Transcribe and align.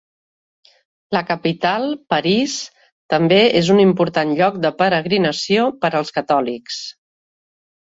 La 1.15 1.19
capital, 1.27 1.85
París, 2.13 2.55
també 3.15 3.39
és 3.61 3.71
un 3.75 3.83
important 3.85 4.33
lloc 4.41 4.59
de 4.65 4.73
peregrinació 4.81 5.69
per 5.85 5.95
als 6.03 6.13
catòlics. 6.19 6.83